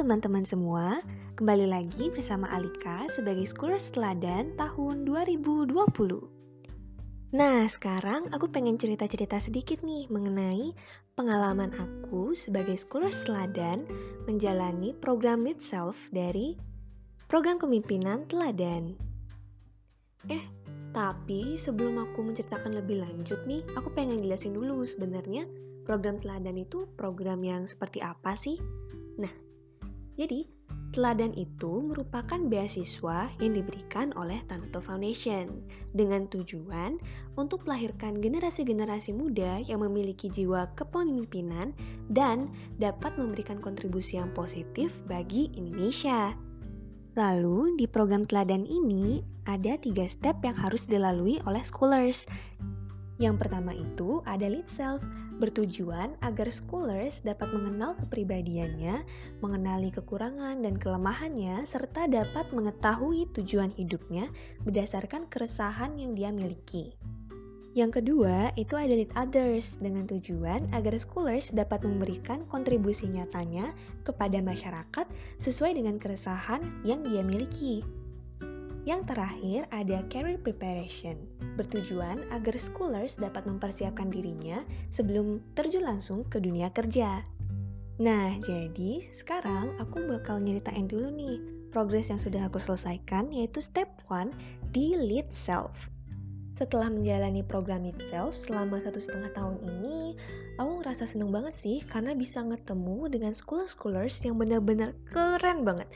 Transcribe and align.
teman-teman 0.00 0.48
semua, 0.48 1.04
kembali 1.36 1.68
lagi 1.68 2.08
bersama 2.08 2.48
Alika 2.56 3.04
sebagai 3.12 3.44
Scholars 3.44 3.92
Teladan 3.92 4.56
tahun 4.56 5.04
2020. 5.04 5.76
Nah, 7.36 7.68
sekarang 7.68 8.32
aku 8.32 8.48
pengen 8.48 8.80
cerita-cerita 8.80 9.36
sedikit 9.36 9.84
nih 9.84 10.08
mengenai 10.08 10.72
pengalaman 11.20 11.68
aku 11.76 12.32
sebagai 12.32 12.80
Scholars 12.80 13.28
Teladan 13.28 13.84
menjalani 14.24 14.96
program 14.96 15.44
Lead 15.44 15.60
Self 15.60 16.08
dari 16.08 16.56
program 17.28 17.60
kepemimpinan 17.60 18.24
Teladan. 18.24 18.96
Eh, 20.32 20.44
tapi 20.96 21.60
sebelum 21.60 22.00
aku 22.08 22.24
menceritakan 22.24 22.72
lebih 22.72 23.04
lanjut 23.04 23.44
nih, 23.44 23.60
aku 23.76 23.92
pengen 23.92 24.16
jelasin 24.16 24.56
dulu 24.56 24.80
sebenarnya 24.80 25.44
program 25.84 26.16
Teladan 26.16 26.56
itu 26.56 26.88
program 26.96 27.44
yang 27.44 27.68
seperti 27.68 28.00
apa 28.00 28.32
sih? 28.32 28.56
Nah, 29.20 29.49
jadi, 30.20 30.44
Teladan 30.90 31.30
itu 31.38 31.86
merupakan 31.86 32.50
beasiswa 32.50 33.30
yang 33.38 33.54
diberikan 33.54 34.10
oleh 34.18 34.42
Tanoto 34.50 34.82
Foundation 34.82 35.62
dengan 35.94 36.26
tujuan 36.26 36.98
untuk 37.38 37.62
melahirkan 37.62 38.18
generasi-generasi 38.18 39.14
muda 39.14 39.62
yang 39.62 39.86
memiliki 39.86 40.26
jiwa 40.26 40.66
kepemimpinan 40.74 41.70
dan 42.10 42.50
dapat 42.82 43.14
memberikan 43.14 43.62
kontribusi 43.62 44.18
yang 44.18 44.34
positif 44.34 44.90
bagi 45.06 45.54
Indonesia. 45.54 46.34
Lalu, 47.14 47.78
di 47.78 47.86
program 47.86 48.26
teladan 48.26 48.66
ini 48.66 49.22
ada 49.46 49.78
tiga 49.78 50.10
step 50.10 50.42
yang 50.42 50.58
harus 50.58 50.90
dilalui 50.90 51.38
oleh 51.46 51.62
scholars. 51.62 52.26
Yang 53.22 53.46
pertama 53.46 53.78
itu 53.78 54.26
ada 54.26 54.50
lead 54.50 54.66
self, 54.66 54.98
bertujuan 55.40 56.14
agar 56.20 56.52
scholars 56.52 57.24
dapat 57.24 57.48
mengenal 57.50 57.96
kepribadiannya, 57.96 59.02
mengenali 59.40 59.88
kekurangan 59.88 60.60
dan 60.60 60.76
kelemahannya, 60.76 61.64
serta 61.64 62.04
dapat 62.06 62.52
mengetahui 62.52 63.32
tujuan 63.32 63.72
hidupnya 63.74 64.28
berdasarkan 64.62 65.26
keresahan 65.32 65.96
yang 65.96 66.12
dia 66.12 66.28
miliki. 66.28 66.92
Yang 67.70 68.02
kedua, 68.02 68.50
itu 68.58 68.74
ada 68.74 68.90
lead 68.90 69.14
others 69.14 69.78
dengan 69.78 70.02
tujuan 70.10 70.66
agar 70.74 70.98
scholars 70.98 71.54
dapat 71.54 71.86
memberikan 71.86 72.42
kontribusi 72.50 73.06
nyatanya 73.06 73.72
kepada 74.02 74.42
masyarakat 74.42 75.06
sesuai 75.38 75.78
dengan 75.78 75.96
keresahan 76.02 76.66
yang 76.82 77.06
dia 77.06 77.22
miliki. 77.22 77.86
Yang 78.88 79.12
terakhir 79.12 79.68
ada 79.76 80.00
career 80.08 80.40
preparation, 80.40 81.20
bertujuan 81.60 82.24
agar 82.32 82.56
scholars 82.56 83.20
dapat 83.20 83.44
mempersiapkan 83.44 84.08
dirinya 84.08 84.64
sebelum 84.88 85.44
terjun 85.52 85.84
langsung 85.84 86.24
ke 86.32 86.40
dunia 86.40 86.72
kerja. 86.72 87.20
Nah, 88.00 88.40
jadi 88.40 89.04
sekarang 89.12 89.76
aku 89.76 90.00
bakal 90.08 90.40
nyeritain 90.40 90.88
dulu 90.88 91.12
nih 91.12 91.36
progres 91.68 92.08
yang 92.08 92.16
sudah 92.16 92.48
aku 92.48 92.56
selesaikan 92.56 93.28
yaitu 93.28 93.60
step 93.60 93.92
1 94.08 94.32
di 94.72 94.96
lead 94.96 95.28
self. 95.28 95.92
Setelah 96.56 96.88
menjalani 96.88 97.44
program 97.44 97.84
lead 97.84 98.00
self 98.08 98.32
selama 98.32 98.80
satu 98.80 98.96
setengah 98.96 99.28
tahun 99.36 99.60
ini, 99.60 100.16
aku 100.56 100.80
ngerasa 100.80 101.04
seneng 101.04 101.28
banget 101.28 101.52
sih 101.52 101.84
karena 101.84 102.16
bisa 102.16 102.40
ketemu 102.40 103.12
dengan 103.12 103.36
school-schoolers 103.36 104.16
yang 104.24 104.40
benar-benar 104.40 104.96
keren 105.12 105.68
banget 105.68 105.88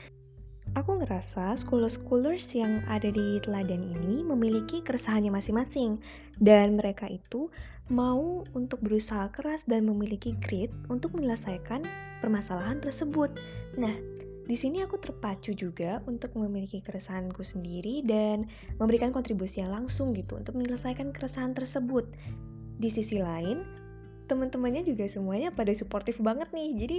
Aku 0.75 0.99
ngerasa 0.99 1.55
scholars-scholars 1.55 2.51
yang 2.51 2.83
ada 2.91 3.07
di 3.07 3.39
teladan 3.39 3.79
ini 3.79 4.27
memiliki 4.27 4.83
keresahannya 4.83 5.31
masing-masing 5.31 6.03
dan 6.43 6.75
mereka 6.75 7.07
itu 7.07 7.47
mau 7.87 8.43
untuk 8.51 8.83
berusaha 8.83 9.31
keras 9.31 9.63
dan 9.63 9.87
memiliki 9.87 10.35
grit 10.43 10.67
untuk 10.91 11.15
menyelesaikan 11.15 11.87
permasalahan 12.19 12.83
tersebut. 12.83 13.31
Nah, 13.79 13.95
di 14.45 14.53
sini 14.59 14.83
aku 14.83 14.99
terpacu 14.99 15.55
juga 15.55 16.03
untuk 16.11 16.35
memiliki 16.35 16.83
keresahanku 16.83 17.39
sendiri 17.39 18.03
dan 18.03 18.43
memberikan 18.75 19.15
kontribusi 19.15 19.63
yang 19.63 19.71
langsung 19.71 20.11
gitu 20.11 20.35
untuk 20.35 20.59
menyelesaikan 20.59 21.15
keresahan 21.15 21.55
tersebut. 21.55 22.03
Di 22.83 22.91
sisi 22.91 23.23
lain, 23.23 23.63
teman-temannya 24.25 24.85
juga 24.85 25.05
semuanya 25.05 25.53
pada 25.53 25.71
suportif 25.71 26.17
banget 26.21 26.49
nih. 26.51 26.69
Jadi 26.77 26.97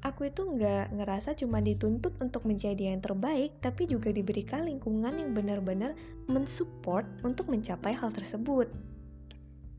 aku 0.00 0.32
itu 0.32 0.48
nggak 0.48 0.96
ngerasa 0.96 1.36
cuma 1.36 1.60
dituntut 1.60 2.16
untuk 2.24 2.48
menjadi 2.48 2.92
yang 2.92 3.04
terbaik, 3.04 3.60
tapi 3.60 3.84
juga 3.84 4.08
diberikan 4.12 4.64
lingkungan 4.64 5.16
yang 5.20 5.36
benar-benar 5.36 5.92
mensupport 6.28 7.04
untuk 7.20 7.52
mencapai 7.52 7.92
hal 7.92 8.08
tersebut. 8.08 8.68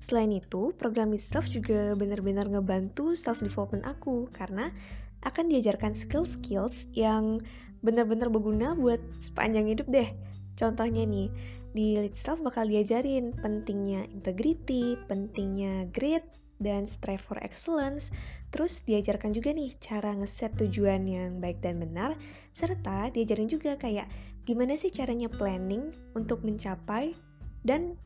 Selain 0.01 0.33
itu, 0.33 0.73
program 0.77 1.13
itself 1.13 1.45
juga 1.49 1.93
benar-benar 1.93 2.49
ngebantu 2.49 3.13
self-development 3.13 3.85
aku, 3.85 4.29
karena 4.33 4.73
akan 5.21 5.49
diajarkan 5.49 5.93
skill-skills 5.93 6.89
yang 6.97 7.41
benar-benar 7.85 8.29
berguna 8.29 8.73
buat 8.73 9.01
sepanjang 9.21 9.69
hidup 9.69 9.89
deh. 9.89 10.09
Contohnya 10.57 11.05
nih, 11.05 11.29
di 11.71 11.97
itself 12.01 12.41
bakal 12.41 12.65
diajarin 12.65 13.33
pentingnya 13.41 14.05
integrity, 14.09 14.97
pentingnya 15.05 15.89
grit, 15.93 16.25
dan 16.61 16.85
strive 16.85 17.19
for 17.19 17.41
excellence. 17.41 18.13
Terus 18.53 18.85
diajarkan 18.85 19.33
juga 19.33 19.51
nih 19.51 19.73
cara 19.81 20.13
ngeset 20.13 20.53
tujuan 20.61 21.03
yang 21.09 21.41
baik 21.41 21.59
dan 21.59 21.81
benar, 21.81 22.15
serta 22.53 23.09
diajarin 23.11 23.49
juga 23.49 23.75
kayak 23.75 24.05
gimana 24.45 24.77
sih 24.77 24.93
caranya 24.93 25.27
planning 25.27 25.89
untuk 26.13 26.45
mencapai 26.45 27.17
dan 27.65 27.97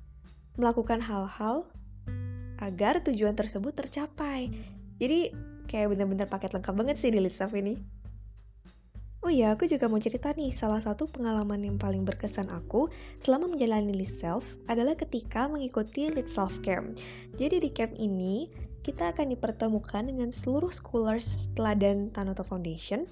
melakukan 0.56 1.04
hal-hal 1.04 1.68
agar 2.64 3.04
tujuan 3.04 3.36
tersebut 3.36 3.76
tercapai. 3.76 4.48
Jadi 4.98 5.36
kayak 5.68 5.92
bener-bener 5.92 6.28
paket 6.32 6.56
lengkap 6.56 6.74
banget 6.76 6.96
sih 6.96 7.12
di 7.12 7.20
list 7.20 7.44
ini. 7.52 7.95
Oh 9.26 9.34
iya, 9.34 9.58
aku 9.58 9.66
juga 9.66 9.90
mau 9.90 9.98
cerita 9.98 10.38
nih, 10.38 10.54
salah 10.54 10.78
satu 10.78 11.10
pengalaman 11.10 11.58
yang 11.66 11.82
paling 11.82 12.06
berkesan 12.06 12.46
aku 12.54 12.94
selama 13.18 13.50
menjalani 13.50 13.90
list 13.90 14.22
self 14.22 14.46
adalah 14.70 14.94
ketika 14.94 15.50
mengikuti 15.50 16.14
lead 16.14 16.30
self 16.30 16.62
camp. 16.62 16.94
Jadi 17.34 17.58
di 17.58 17.74
camp 17.74 17.98
ini, 17.98 18.54
kita 18.86 19.18
akan 19.18 19.34
dipertemukan 19.34 20.06
dengan 20.06 20.30
seluruh 20.30 20.70
scholars 20.70 21.50
teladan 21.58 22.14
Tanoto 22.14 22.46
Foundation 22.46 23.10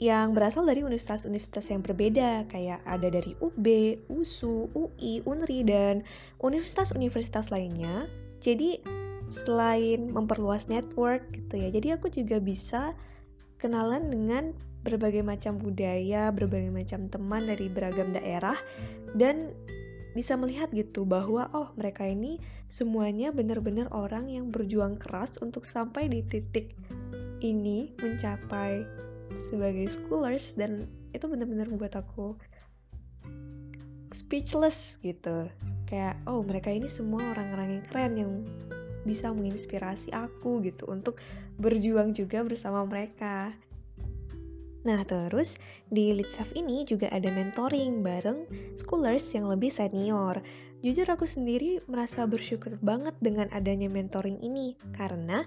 yang 0.00 0.32
berasal 0.32 0.64
dari 0.64 0.80
universitas-universitas 0.80 1.68
yang 1.68 1.84
berbeda, 1.84 2.48
kayak 2.48 2.80
ada 2.88 3.12
dari 3.12 3.36
UB, 3.44 4.00
USU, 4.08 4.72
UI, 4.72 5.20
UNRI, 5.28 5.68
dan 5.68 6.00
universitas-universitas 6.40 7.52
lainnya. 7.52 8.08
Jadi 8.40 8.80
selain 9.28 10.08
memperluas 10.08 10.72
network 10.72 11.28
gitu 11.36 11.60
ya, 11.60 11.68
jadi 11.68 12.00
aku 12.00 12.08
juga 12.08 12.40
bisa 12.40 12.96
kenalan 13.60 14.08
dengan 14.08 14.56
berbagai 14.80 15.20
macam 15.20 15.60
budaya, 15.60 16.32
berbagai 16.32 16.72
macam 16.72 17.06
teman 17.12 17.44
dari 17.44 17.68
beragam 17.68 18.16
daerah 18.16 18.56
dan 19.12 19.52
bisa 20.10 20.34
melihat 20.34 20.66
gitu 20.74 21.06
bahwa 21.06 21.46
oh 21.54 21.70
mereka 21.78 22.02
ini 22.02 22.42
semuanya 22.66 23.30
benar-benar 23.30 23.86
orang 23.94 24.26
yang 24.26 24.50
berjuang 24.50 24.98
keras 24.98 25.38
untuk 25.38 25.62
sampai 25.62 26.10
di 26.10 26.26
titik 26.26 26.74
ini 27.40 27.94
mencapai 28.02 28.82
sebagai 29.38 29.86
scholars 29.86 30.58
dan 30.58 30.90
itu 31.14 31.26
benar-benar 31.30 31.70
membuat 31.70 31.94
aku 31.94 32.34
speechless 34.10 34.98
gitu. 35.06 35.46
Kayak 35.86 36.18
oh 36.26 36.42
mereka 36.42 36.70
ini 36.74 36.90
semua 36.90 37.22
orang-orang 37.34 37.78
yang 37.78 37.84
keren 37.86 38.12
yang 38.18 38.32
bisa 39.06 39.32
menginspirasi 39.32 40.12
aku 40.12 40.60
gitu 40.66 40.84
untuk 40.90 41.22
berjuang 41.56 42.12
juga 42.12 42.44
bersama 42.44 42.84
mereka 42.84 43.54
Nah, 44.80 45.04
terus 45.04 45.60
di 45.92 46.16
Litsaf 46.16 46.56
ini 46.56 46.88
juga 46.88 47.12
ada 47.12 47.28
mentoring 47.28 48.00
bareng 48.00 48.48
scholars 48.72 49.28
yang 49.36 49.48
lebih 49.48 49.68
senior. 49.68 50.40
Jujur 50.80 51.04
aku 51.04 51.28
sendiri 51.28 51.84
merasa 51.92 52.24
bersyukur 52.24 52.80
banget 52.80 53.12
dengan 53.20 53.52
adanya 53.52 53.92
mentoring 53.92 54.40
ini 54.40 54.72
karena 54.96 55.44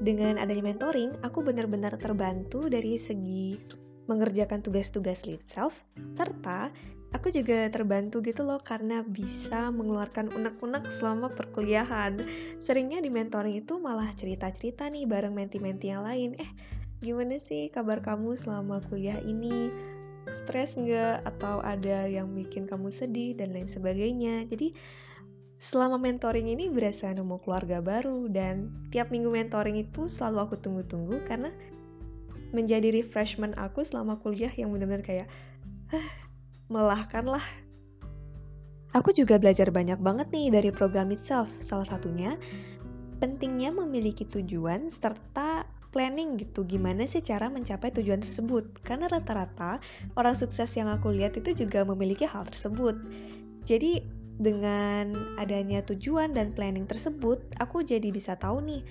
dengan 0.00 0.40
adanya 0.40 0.72
mentoring 0.72 1.12
aku 1.20 1.44
benar-benar 1.44 2.00
terbantu 2.00 2.72
dari 2.72 2.96
segi 2.96 3.60
mengerjakan 4.08 4.64
tugas-tugas 4.64 5.20
self 5.44 5.84
serta 6.16 6.72
aku 7.12 7.28
juga 7.28 7.68
terbantu 7.68 8.24
gitu 8.24 8.42
loh 8.42 8.58
karena 8.58 9.04
bisa 9.04 9.68
mengeluarkan 9.68 10.32
unek-unek 10.32 10.88
selama 10.90 11.28
perkuliahan. 11.28 12.18
Seringnya 12.58 13.04
di 13.04 13.12
mentoring 13.12 13.60
itu 13.60 13.76
malah 13.76 14.08
cerita-cerita 14.16 14.88
nih 14.88 15.04
bareng 15.04 15.36
menti-menti 15.36 15.92
yang 15.92 16.02
lain. 16.02 16.34
Eh, 16.40 16.50
gimana 17.02 17.34
sih 17.34 17.66
kabar 17.68 17.98
kamu 17.98 18.38
selama 18.38 18.78
kuliah 18.86 19.18
ini? 19.26 19.68
Stres 20.30 20.78
nggak? 20.78 21.26
Atau 21.26 21.58
ada 21.66 22.06
yang 22.06 22.30
bikin 22.30 22.70
kamu 22.70 22.94
sedih 22.94 23.34
dan 23.34 23.50
lain 23.50 23.66
sebagainya? 23.66 24.46
Jadi 24.46 24.70
selama 25.58 25.98
mentoring 25.98 26.46
ini 26.54 26.70
berasa 26.70 27.10
nemu 27.10 27.42
keluarga 27.42 27.82
baru 27.82 28.30
dan 28.30 28.70
tiap 28.94 29.10
minggu 29.10 29.30
mentoring 29.30 29.78
itu 29.82 30.06
selalu 30.06 30.38
aku 30.46 30.54
tunggu-tunggu 30.58 31.22
karena 31.26 31.50
menjadi 32.54 32.94
refreshment 32.94 33.58
aku 33.58 33.82
selama 33.82 34.18
kuliah 34.22 34.50
yang 34.54 34.70
benar-benar 34.70 35.02
kayak 35.02 35.28
ah, 35.90 36.10
melahkan 36.70 37.26
lah. 37.26 37.44
Aku 38.92 39.08
juga 39.10 39.40
belajar 39.40 39.72
banyak 39.72 39.98
banget 39.98 40.28
nih 40.30 40.52
dari 40.52 40.68
program 40.68 41.08
itself. 41.16 41.48
Salah 41.64 41.88
satunya, 41.88 42.36
pentingnya 43.24 43.72
memiliki 43.72 44.28
tujuan 44.28 44.92
serta 44.92 45.64
planning 45.92 46.40
gitu 46.40 46.64
gimana 46.64 47.04
sih 47.04 47.20
cara 47.20 47.52
mencapai 47.52 47.92
tujuan 47.92 48.24
tersebut? 48.24 48.80
Karena 48.80 49.06
rata-rata 49.12 49.78
orang 50.16 50.32
sukses 50.32 50.72
yang 50.74 50.88
aku 50.88 51.12
lihat 51.12 51.36
itu 51.36 51.52
juga 51.52 51.84
memiliki 51.84 52.24
hal 52.24 52.48
tersebut. 52.48 52.96
Jadi 53.68 54.02
dengan 54.40 55.12
adanya 55.36 55.84
tujuan 55.84 56.32
dan 56.32 56.56
planning 56.56 56.88
tersebut 56.88 57.38
aku 57.60 57.84
jadi 57.84 58.08
bisa 58.08 58.34
tahu 58.34 58.64
nih 58.64 58.82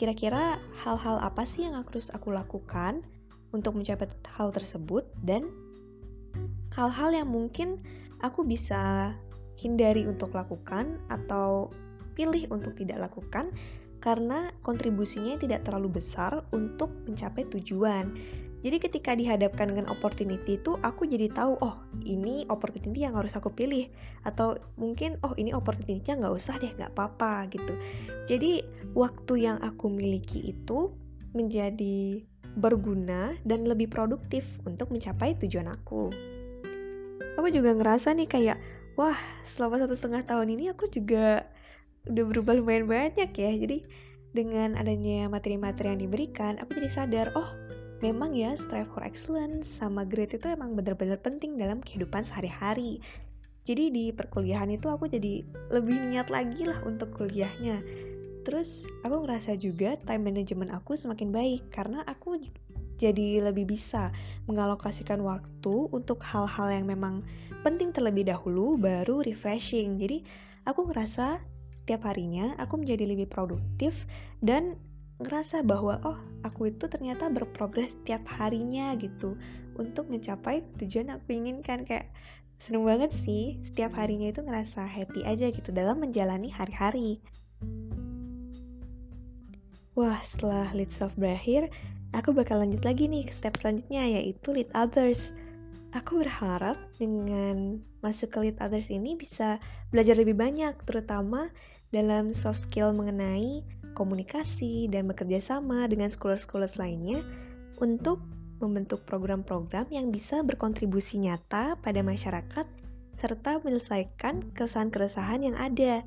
kira-kira 0.00 0.58
hal-hal 0.82 1.20
apa 1.20 1.44
sih 1.44 1.68
yang 1.68 1.78
harus 1.78 2.08
aku 2.10 2.32
lakukan 2.32 3.04
untuk 3.52 3.76
mencapai 3.76 4.08
hal 4.32 4.48
tersebut 4.50 5.04
dan 5.20 5.46
hal-hal 6.72 7.12
yang 7.12 7.28
mungkin 7.28 7.78
aku 8.24 8.42
bisa 8.42 9.12
hindari 9.60 10.08
untuk 10.08 10.32
lakukan 10.32 10.98
atau 11.12 11.68
pilih 12.16 12.48
untuk 12.50 12.74
tidak 12.74 13.12
lakukan 13.12 13.52
karena 14.02 14.50
kontribusinya 14.66 15.38
tidak 15.38 15.62
terlalu 15.62 16.02
besar 16.02 16.42
untuk 16.50 16.90
mencapai 17.06 17.46
tujuan. 17.54 18.10
Jadi 18.62 18.78
ketika 18.78 19.18
dihadapkan 19.18 19.74
dengan 19.74 19.90
opportunity 19.90 20.54
itu 20.58 20.78
aku 20.86 21.06
jadi 21.06 21.30
tahu 21.34 21.58
oh 21.62 21.82
ini 22.06 22.46
opportunity 22.46 23.02
yang 23.02 23.18
harus 23.18 23.34
aku 23.34 23.50
pilih 23.50 23.90
atau 24.22 24.54
mungkin 24.78 25.18
oh 25.26 25.34
ini 25.34 25.50
opportunity-nya 25.50 26.22
nggak 26.22 26.34
usah 26.34 26.62
deh 26.62 26.70
nggak 26.78 26.94
apa-apa 26.94 27.50
gitu. 27.50 27.74
Jadi 28.30 28.62
waktu 28.94 29.50
yang 29.50 29.58
aku 29.62 29.90
miliki 29.90 30.54
itu 30.54 30.94
menjadi 31.34 32.22
berguna 32.54 33.34
dan 33.42 33.66
lebih 33.66 33.90
produktif 33.90 34.46
untuk 34.62 34.94
mencapai 34.94 35.34
tujuan 35.42 35.66
aku. 35.66 36.14
Aku 37.40 37.48
juga 37.50 37.74
ngerasa 37.74 38.14
nih 38.14 38.28
kayak 38.30 38.58
wah 38.94 39.16
selama 39.42 39.82
satu 39.82 39.96
setengah 39.96 40.22
tahun 40.22 40.54
ini 40.54 40.70
aku 40.70 40.86
juga 40.92 41.48
udah 42.08 42.24
berubah 42.26 42.58
lumayan 42.58 42.86
banyak 42.90 43.30
ya. 43.30 43.52
Jadi 43.54 43.78
dengan 44.32 44.74
adanya 44.80 45.28
materi-materi 45.28 45.92
yang 45.92 46.00
diberikan 46.08 46.56
aku 46.56 46.80
jadi 46.80 46.88
sadar 46.88 47.26
oh 47.36 47.50
memang 48.02 48.34
ya 48.34 48.58
strive 48.58 48.90
for 48.90 49.04
excellence 49.06 49.68
sama 49.68 50.02
grade 50.02 50.34
itu 50.34 50.50
emang 50.50 50.74
benar-benar 50.74 51.20
penting 51.22 51.54
dalam 51.54 51.78
kehidupan 51.84 52.26
sehari-hari. 52.26 52.98
Jadi 53.62 53.94
di 53.94 54.04
perkuliahan 54.10 54.74
itu 54.74 54.90
aku 54.90 55.06
jadi 55.06 55.46
lebih 55.70 55.94
niat 56.10 56.26
lagi 56.34 56.66
lah 56.66 56.82
untuk 56.82 57.14
kuliahnya. 57.14 57.78
Terus 58.42 58.90
aku 59.06 59.22
ngerasa 59.22 59.54
juga 59.54 59.94
time 60.02 60.34
management 60.34 60.74
aku 60.74 60.98
semakin 60.98 61.30
baik 61.30 61.62
karena 61.70 62.02
aku 62.10 62.42
jadi 62.98 63.38
lebih 63.38 63.70
bisa 63.70 64.10
mengalokasikan 64.50 65.22
waktu 65.22 65.74
untuk 65.94 66.18
hal-hal 66.26 66.74
yang 66.74 66.90
memang 66.90 67.22
penting 67.62 67.94
terlebih 67.94 68.26
dahulu 68.26 68.74
baru 68.74 69.22
refreshing. 69.22 69.94
Jadi 70.02 70.26
aku 70.66 70.90
ngerasa 70.90 71.38
setiap 71.82 72.06
harinya 72.06 72.54
aku 72.62 72.78
menjadi 72.78 73.10
lebih 73.10 73.26
produktif 73.26 74.06
dan 74.38 74.78
ngerasa 75.22 75.66
bahwa 75.66 75.98
oh 76.06 76.18
aku 76.46 76.70
itu 76.70 76.86
ternyata 76.86 77.26
berprogres 77.30 77.98
setiap 77.98 78.22
harinya 78.38 78.94
gitu. 78.98 79.34
Untuk 79.74 80.06
mencapai 80.06 80.62
tujuan 80.78 81.10
aku 81.10 81.34
inginkan 81.34 81.82
kayak 81.82 82.06
seneng 82.62 82.86
banget 82.86 83.10
sih 83.10 83.58
setiap 83.66 83.98
harinya 83.98 84.30
itu 84.30 84.46
ngerasa 84.46 84.86
happy 84.86 85.26
aja 85.26 85.50
gitu 85.50 85.74
dalam 85.74 85.98
menjalani 85.98 86.50
hari-hari. 86.54 87.18
Wah 89.98 90.22
setelah 90.22 90.70
lead 90.72 90.94
self 90.94 91.12
berakhir 91.18 91.68
aku 92.14 92.30
bakal 92.30 92.62
lanjut 92.62 92.84
lagi 92.86 93.10
nih 93.10 93.26
ke 93.26 93.34
step 93.34 93.58
selanjutnya 93.58 94.06
yaitu 94.20 94.54
lead 94.54 94.70
others 94.72 95.34
aku 95.92 96.24
berharap 96.24 96.80
dengan 96.96 97.80
masuk 98.00 98.32
ke 98.32 98.38
lead 98.48 98.56
others 98.60 98.88
ini 98.88 99.16
bisa 99.16 99.60
belajar 99.92 100.16
lebih 100.16 100.36
banyak 100.36 100.72
terutama 100.88 101.52
dalam 101.92 102.32
soft 102.32 102.64
skill 102.64 102.96
mengenai 102.96 103.60
komunikasi 103.92 104.88
dan 104.88 105.04
bekerja 105.04 105.38
sama 105.44 105.84
dengan 105.84 106.08
scholars-scholars 106.08 106.80
lainnya 106.80 107.20
untuk 107.76 108.24
membentuk 108.64 109.04
program-program 109.04 109.90
yang 109.92 110.08
bisa 110.08 110.40
berkontribusi 110.40 111.20
nyata 111.20 111.76
pada 111.84 112.00
masyarakat 112.00 112.64
serta 113.20 113.60
menyelesaikan 113.60 114.54
keresahan-keresahan 114.56 115.44
yang 115.44 115.56
ada. 115.58 116.00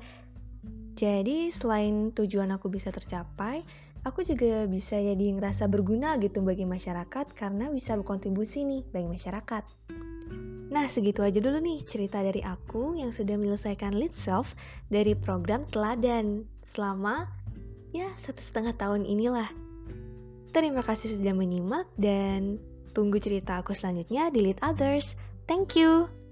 Jadi 0.96 1.52
selain 1.52 2.10
tujuan 2.16 2.50
aku 2.56 2.72
bisa 2.72 2.88
tercapai, 2.88 3.62
aku 4.06 4.22
juga 4.22 4.70
bisa 4.70 4.94
jadi 4.94 5.34
ngerasa 5.34 5.66
berguna 5.66 6.14
gitu 6.22 6.38
bagi 6.46 6.62
masyarakat 6.62 7.34
karena 7.34 7.66
bisa 7.74 7.98
berkontribusi 7.98 8.62
nih 8.62 8.82
bagi 8.94 9.10
masyarakat. 9.10 9.64
Nah, 10.70 10.86
segitu 10.86 11.26
aja 11.26 11.42
dulu 11.42 11.58
nih 11.58 11.82
cerita 11.82 12.22
dari 12.22 12.42
aku 12.42 12.94
yang 12.94 13.10
sudah 13.10 13.34
menyelesaikan 13.34 13.98
lead 13.98 14.14
self 14.14 14.54
dari 14.86 15.18
program 15.18 15.66
teladan 15.66 16.46
selama 16.62 17.26
ya 17.90 18.06
satu 18.22 18.38
setengah 18.38 18.78
tahun 18.78 19.02
inilah. 19.02 19.50
Terima 20.54 20.86
kasih 20.86 21.18
sudah 21.18 21.34
menyimak 21.34 21.90
dan 21.98 22.62
tunggu 22.94 23.18
cerita 23.18 23.60
aku 23.60 23.74
selanjutnya 23.74 24.30
di 24.30 24.40
Lead 24.40 24.62
Others. 24.62 25.18
Thank 25.50 25.76
you. 25.76 26.25